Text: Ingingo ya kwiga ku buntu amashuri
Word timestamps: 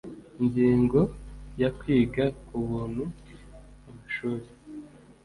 Ingingo 0.39 0.99
ya 1.61 1.69
kwiga 1.77 2.23
ku 2.45 2.57
buntu 2.67 3.03
amashuri 3.87 4.47